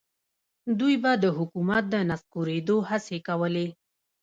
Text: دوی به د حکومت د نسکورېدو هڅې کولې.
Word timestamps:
دوی 0.79 0.95
به 1.03 1.11
د 1.23 1.25
حکومت 1.37 1.83
د 1.93 1.95
نسکورېدو 2.09 2.77
هڅې 2.89 3.17
کولې. 3.27 3.67